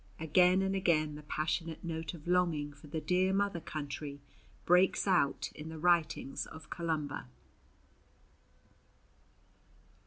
[0.19, 4.19] Again and again the passionate note of longing for the dear mother country
[4.65, 7.27] breaks out in the writings of Columba.